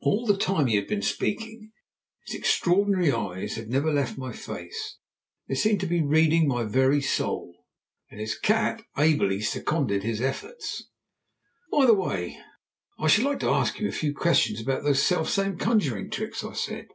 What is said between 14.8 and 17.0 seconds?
those self same conjuring tricks," I said.